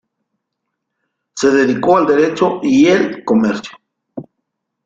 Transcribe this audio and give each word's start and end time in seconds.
Se 1.35 1.51
dedicó 1.51 1.95
al 1.95 2.07
derecho 2.07 2.59
y 2.63 2.87
el 2.87 3.23
comercio. 3.23 3.77